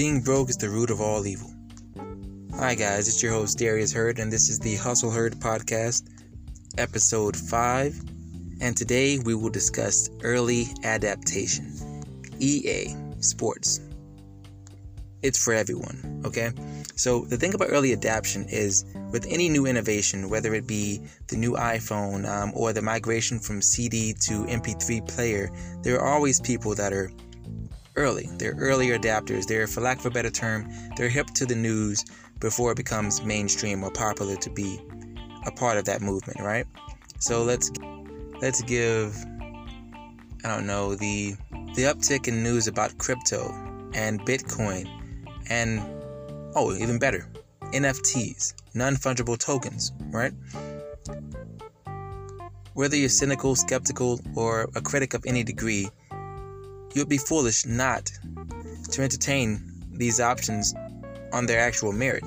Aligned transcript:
Being 0.00 0.22
broke 0.22 0.48
is 0.48 0.56
the 0.56 0.70
root 0.70 0.88
of 0.88 1.02
all 1.02 1.26
evil. 1.26 1.52
Hi, 2.54 2.74
guys, 2.74 3.06
it's 3.06 3.22
your 3.22 3.32
host 3.32 3.58
Darius 3.58 3.92
Hurd, 3.92 4.18
and 4.18 4.32
this 4.32 4.48
is 4.48 4.58
the 4.58 4.76
Hustle 4.76 5.10
Herd 5.10 5.34
Podcast, 5.34 6.08
episode 6.78 7.36
5. 7.36 8.00
And 8.62 8.74
today 8.74 9.18
we 9.18 9.34
will 9.34 9.50
discuss 9.50 10.08
early 10.22 10.68
adaptation. 10.84 11.76
EA 12.38 12.96
Sports. 13.18 13.80
It's 15.20 15.44
for 15.44 15.52
everyone, 15.52 16.22
okay? 16.24 16.52
So, 16.96 17.26
the 17.26 17.36
thing 17.36 17.52
about 17.52 17.68
early 17.68 17.92
adaptation 17.92 18.46
is 18.48 18.86
with 19.12 19.26
any 19.28 19.50
new 19.50 19.66
innovation, 19.66 20.30
whether 20.30 20.54
it 20.54 20.66
be 20.66 21.02
the 21.26 21.36
new 21.36 21.56
iPhone 21.56 22.26
um, 22.26 22.52
or 22.54 22.72
the 22.72 22.80
migration 22.80 23.38
from 23.38 23.60
CD 23.60 24.14
to 24.20 24.46
MP3 24.46 25.06
player, 25.06 25.50
there 25.82 26.00
are 26.00 26.14
always 26.14 26.40
people 26.40 26.74
that 26.76 26.94
are 26.94 27.10
early. 28.00 28.28
They're 28.38 28.56
earlier 28.58 28.98
adapters. 28.98 29.46
They're, 29.46 29.66
for 29.66 29.80
lack 29.80 29.98
of 29.98 30.06
a 30.06 30.10
better 30.10 30.30
term, 30.30 30.68
they're 30.96 31.08
hip 31.08 31.28
to 31.34 31.46
the 31.46 31.54
news 31.54 32.04
before 32.40 32.72
it 32.72 32.76
becomes 32.76 33.22
mainstream 33.22 33.84
or 33.84 33.90
popular 33.90 34.36
to 34.36 34.50
be 34.50 34.80
a 35.46 35.50
part 35.52 35.78
of 35.78 35.84
that 35.84 36.00
movement, 36.00 36.40
right? 36.40 36.66
So 37.18 37.42
let's 37.42 37.70
let's 38.40 38.62
give 38.62 39.14
I 40.44 40.48
don't 40.48 40.66
know 40.66 40.94
the 40.94 41.36
the 41.74 41.82
uptick 41.82 42.28
in 42.28 42.42
news 42.42 42.66
about 42.66 42.96
crypto 42.98 43.52
and 43.94 44.20
Bitcoin 44.22 44.88
and 45.48 45.80
oh 46.54 46.74
even 46.74 46.98
better 46.98 47.28
NFTs, 47.72 48.54
non-fungible 48.74 49.38
tokens, 49.38 49.92
right? 50.10 50.32
Whether 52.74 52.96
you're 52.96 53.08
cynical, 53.08 53.54
skeptical, 53.54 54.20
or 54.34 54.68
a 54.74 54.80
critic 54.80 55.14
of 55.14 55.24
any 55.26 55.44
degree, 55.44 55.88
you 56.94 57.00
would 57.00 57.08
be 57.08 57.18
foolish 57.18 57.66
not 57.66 58.10
to 58.90 59.02
entertain 59.02 59.60
these 59.92 60.20
options 60.20 60.74
on 61.32 61.46
their 61.46 61.60
actual 61.60 61.92
merit. 61.92 62.24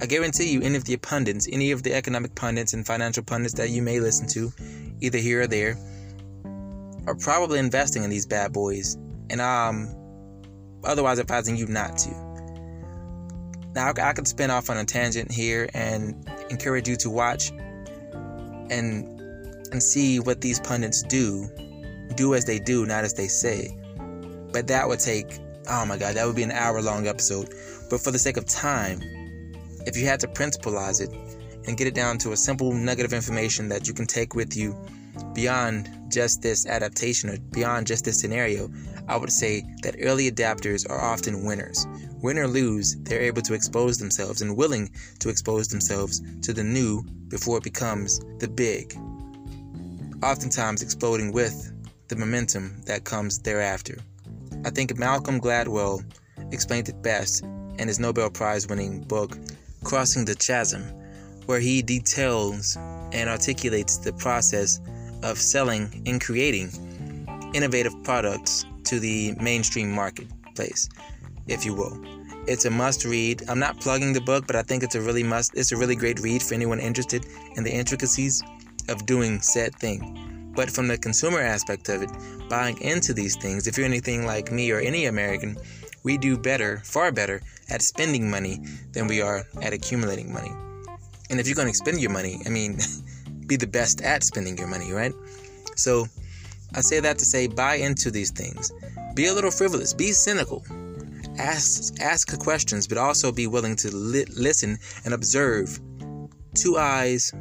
I 0.00 0.06
guarantee 0.06 0.50
you, 0.50 0.62
any 0.62 0.76
of 0.76 0.84
the 0.84 0.96
pundits, 0.96 1.48
any 1.50 1.70
of 1.70 1.82
the 1.82 1.94
economic 1.94 2.34
pundits 2.34 2.72
and 2.72 2.86
financial 2.86 3.22
pundits 3.22 3.54
that 3.54 3.70
you 3.70 3.82
may 3.82 4.00
listen 4.00 4.26
to, 4.28 4.52
either 5.00 5.18
here 5.18 5.42
or 5.42 5.46
there, 5.46 5.76
are 7.06 7.14
probably 7.14 7.58
investing 7.58 8.02
in 8.02 8.10
these 8.10 8.26
bad 8.26 8.52
boys, 8.52 8.96
and 9.30 9.40
um, 9.40 9.94
otherwise 10.82 11.18
advising 11.18 11.56
you 11.56 11.66
not 11.66 11.96
to. 11.98 12.10
Now, 13.74 13.92
I 13.96 14.12
could 14.12 14.28
spin 14.28 14.50
off 14.50 14.70
on 14.70 14.76
a 14.76 14.84
tangent 14.84 15.30
here 15.30 15.68
and 15.74 16.28
encourage 16.50 16.88
you 16.88 16.96
to 16.96 17.10
watch 17.10 17.50
and 18.70 19.10
and 19.72 19.82
see 19.82 20.20
what 20.20 20.40
these 20.40 20.60
pundits 20.60 21.02
do 21.02 21.48
do 22.16 22.34
as 22.34 22.44
they 22.44 22.58
do, 22.58 22.86
not 22.86 23.04
as 23.04 23.14
they 23.14 23.28
say. 23.28 23.76
But 24.52 24.66
that 24.68 24.88
would 24.88 25.00
take, 25.00 25.38
oh 25.68 25.84
my 25.84 25.98
God, 25.98 26.14
that 26.16 26.26
would 26.26 26.36
be 26.36 26.42
an 26.42 26.52
hour 26.52 26.80
long 26.80 27.06
episode. 27.06 27.54
But 27.90 28.00
for 28.00 28.10
the 28.10 28.18
sake 28.18 28.36
of 28.36 28.46
time, 28.46 29.00
if 29.86 29.96
you 29.96 30.06
had 30.06 30.20
to 30.20 30.28
principalize 30.28 31.00
it 31.00 31.10
and 31.66 31.76
get 31.76 31.86
it 31.86 31.94
down 31.94 32.18
to 32.18 32.32
a 32.32 32.36
simple 32.36 32.72
nugget 32.72 33.04
of 33.04 33.12
information 33.12 33.68
that 33.68 33.88
you 33.88 33.94
can 33.94 34.06
take 34.06 34.34
with 34.34 34.56
you 34.56 34.76
beyond 35.32 35.90
just 36.08 36.42
this 36.42 36.66
adaptation 36.66 37.30
or 37.30 37.38
beyond 37.52 37.86
just 37.86 38.04
this 38.04 38.20
scenario, 38.20 38.70
I 39.08 39.16
would 39.16 39.32
say 39.32 39.62
that 39.82 39.96
early 40.00 40.30
adapters 40.30 40.88
are 40.88 41.00
often 41.00 41.44
winners. 41.44 41.86
Win 42.22 42.38
or 42.38 42.48
lose, 42.48 42.96
they're 43.02 43.20
able 43.20 43.42
to 43.42 43.54
expose 43.54 43.98
themselves 43.98 44.40
and 44.40 44.56
willing 44.56 44.90
to 45.18 45.28
expose 45.28 45.68
themselves 45.68 46.22
to 46.42 46.52
the 46.52 46.64
new 46.64 47.02
before 47.28 47.58
it 47.58 47.64
becomes 47.64 48.20
the 48.38 48.48
big, 48.48 48.96
oftentimes 50.22 50.82
exploding 50.82 51.32
with 51.32 51.73
the 52.08 52.16
momentum 52.16 52.80
that 52.86 53.04
comes 53.04 53.38
thereafter. 53.38 53.98
I 54.64 54.70
think 54.70 54.96
Malcolm 54.98 55.40
Gladwell 55.40 56.04
explained 56.52 56.88
it 56.88 57.02
best 57.02 57.44
in 57.78 57.88
his 57.88 57.98
Nobel 57.98 58.30
Prize 58.30 58.66
winning 58.68 59.00
book, 59.02 59.36
Crossing 59.82 60.24
the 60.24 60.34
Chasm, 60.34 60.82
where 61.46 61.60
he 61.60 61.82
details 61.82 62.76
and 63.12 63.28
articulates 63.28 63.98
the 63.98 64.12
process 64.14 64.80
of 65.22 65.38
selling 65.38 66.02
and 66.06 66.20
creating 66.20 66.70
innovative 67.54 67.94
products 68.02 68.64
to 68.84 68.98
the 68.98 69.34
mainstream 69.40 69.90
marketplace, 69.90 70.88
if 71.46 71.64
you 71.64 71.74
will. 71.74 71.98
It's 72.46 72.66
a 72.66 72.70
must 72.70 73.04
read. 73.04 73.42
I'm 73.48 73.58
not 73.58 73.80
plugging 73.80 74.12
the 74.12 74.20
book, 74.20 74.46
but 74.46 74.56
I 74.56 74.62
think 74.62 74.82
it's 74.82 74.94
a 74.94 75.00
really 75.00 75.22
must 75.22 75.54
it's 75.54 75.72
a 75.72 75.76
really 75.76 75.96
great 75.96 76.20
read 76.20 76.42
for 76.42 76.52
anyone 76.52 76.78
interested 76.78 77.24
in 77.56 77.64
the 77.64 77.70
intricacies 77.70 78.42
of 78.88 79.06
doing 79.06 79.40
said 79.40 79.74
thing. 79.76 80.33
But 80.54 80.70
from 80.70 80.88
the 80.88 80.98
consumer 80.98 81.40
aspect 81.40 81.88
of 81.88 82.02
it, 82.02 82.10
buying 82.48 82.80
into 82.80 83.12
these 83.12 83.36
things, 83.36 83.66
if 83.66 83.76
you're 83.76 83.86
anything 83.86 84.26
like 84.26 84.52
me 84.52 84.70
or 84.70 84.78
any 84.78 85.06
American, 85.06 85.56
we 86.02 86.18
do 86.18 86.36
better, 86.36 86.82
far 86.84 87.10
better, 87.10 87.40
at 87.70 87.82
spending 87.82 88.30
money 88.30 88.60
than 88.92 89.06
we 89.06 89.20
are 89.22 89.44
at 89.62 89.72
accumulating 89.72 90.32
money. 90.32 90.52
And 91.30 91.40
if 91.40 91.46
you're 91.46 91.56
going 91.56 91.68
to 91.68 91.74
spend 91.74 92.00
your 92.00 92.10
money, 92.10 92.40
I 92.46 92.50
mean, 92.50 92.78
be 93.46 93.56
the 93.56 93.66
best 93.66 94.02
at 94.02 94.22
spending 94.22 94.56
your 94.56 94.68
money, 94.68 94.92
right? 94.92 95.12
So 95.76 96.06
I 96.74 96.80
say 96.80 97.00
that 97.00 97.18
to 97.18 97.24
say 97.24 97.46
buy 97.46 97.76
into 97.76 98.10
these 98.10 98.30
things. 98.30 98.72
Be 99.14 99.26
a 99.26 99.32
little 99.32 99.50
frivolous, 99.50 99.94
be 99.94 100.12
cynical. 100.12 100.64
Ask 101.38 102.00
ask 102.00 102.38
questions, 102.38 102.86
but 102.86 102.98
also 102.98 103.32
be 103.32 103.46
willing 103.46 103.76
to 103.76 103.94
li- 103.94 104.26
listen 104.36 104.78
and 105.04 105.14
observe. 105.14 105.80
Two 106.54 106.78
eyes, 106.78 107.32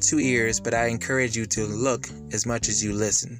two 0.00 0.18
ears, 0.18 0.60
but 0.60 0.74
I 0.74 0.86
encourage 0.86 1.36
you 1.36 1.46
to 1.46 1.64
look 1.66 2.08
as 2.32 2.46
much 2.46 2.68
as 2.68 2.82
you 2.82 2.92
listen, 2.92 3.38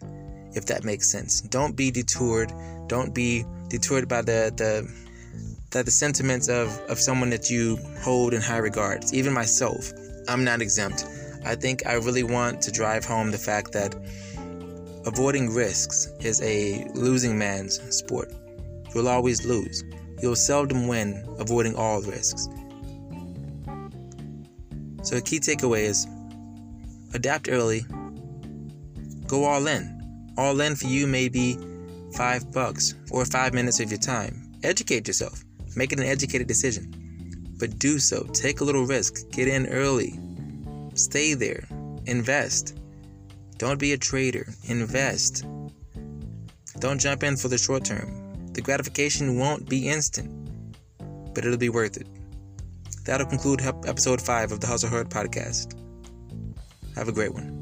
if 0.54 0.66
that 0.66 0.84
makes 0.84 1.10
sense. 1.10 1.40
Don't 1.40 1.76
be 1.76 1.90
detoured. 1.90 2.52
Don't 2.86 3.14
be 3.14 3.44
detoured 3.68 4.08
by 4.08 4.22
the 4.22 4.52
the 4.56 4.88
the, 5.70 5.82
the 5.82 5.90
sentiments 5.90 6.48
of, 6.48 6.68
of 6.88 6.98
someone 6.98 7.30
that 7.30 7.50
you 7.50 7.78
hold 8.02 8.32
in 8.32 8.40
high 8.40 8.58
regards. 8.58 9.12
Even 9.12 9.32
myself, 9.32 9.92
I'm 10.26 10.44
not 10.44 10.62
exempt. 10.62 11.04
I 11.44 11.54
think 11.54 11.86
I 11.86 11.94
really 11.94 12.22
want 12.22 12.62
to 12.62 12.72
drive 12.72 13.04
home 13.04 13.30
the 13.30 13.38
fact 13.38 13.72
that 13.72 13.94
avoiding 15.06 15.54
risks 15.54 16.08
is 16.20 16.40
a 16.42 16.86
losing 16.94 17.38
man's 17.38 17.80
sport. 17.94 18.32
You'll 18.94 19.08
always 19.08 19.44
lose. 19.44 19.84
You'll 20.22 20.36
seldom 20.36 20.88
win 20.88 21.24
avoiding 21.38 21.76
all 21.76 22.00
risks. 22.02 22.48
So, 25.02 25.16
a 25.16 25.20
key 25.20 25.38
takeaway 25.38 25.82
is 25.82 26.06
adapt 27.14 27.48
early, 27.48 27.84
go 29.26 29.44
all 29.44 29.66
in. 29.66 30.32
All 30.36 30.60
in 30.60 30.76
for 30.76 30.86
you 30.86 31.06
may 31.06 31.28
be 31.28 31.58
five 32.14 32.52
bucks 32.52 32.94
or 33.10 33.24
five 33.24 33.54
minutes 33.54 33.80
of 33.80 33.90
your 33.90 33.98
time. 33.98 34.50
Educate 34.62 35.06
yourself, 35.06 35.44
make 35.76 35.92
it 35.92 36.00
an 36.00 36.06
educated 36.06 36.46
decision. 36.46 36.92
But 37.58 37.78
do 37.78 37.98
so, 37.98 38.22
take 38.32 38.60
a 38.60 38.64
little 38.64 38.86
risk, 38.86 39.30
get 39.30 39.48
in 39.48 39.66
early, 39.66 40.18
stay 40.94 41.34
there, 41.34 41.66
invest. 42.06 42.78
Don't 43.56 43.80
be 43.80 43.92
a 43.92 43.98
trader, 43.98 44.46
invest. 44.64 45.44
Don't 46.78 47.00
jump 47.00 47.24
in 47.24 47.36
for 47.36 47.48
the 47.48 47.58
short 47.58 47.84
term. 47.84 48.46
The 48.52 48.62
gratification 48.62 49.38
won't 49.38 49.68
be 49.68 49.88
instant, 49.88 50.30
but 51.34 51.44
it'll 51.44 51.58
be 51.58 51.68
worth 51.68 51.96
it. 51.96 52.06
That'll 53.04 53.26
conclude 53.26 53.60
episode 53.62 54.20
5 54.20 54.52
of 54.52 54.60
the 54.60 54.66
Hustle 54.66 54.90
Herd 54.90 55.08
podcast. 55.08 55.74
Have 56.98 57.06
a 57.06 57.12
great 57.12 57.32
one. 57.32 57.57